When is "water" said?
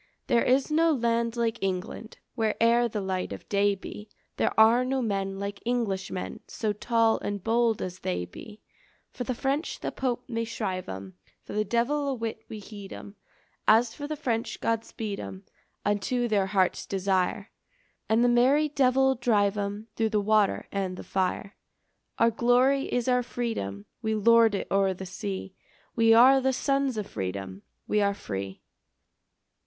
20.19-20.67